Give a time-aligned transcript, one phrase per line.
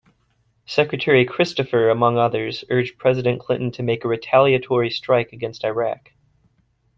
[0.65, 6.11] Secretary Christopher, among others, urged President Clinton to make a retaliatory strike against Iraq.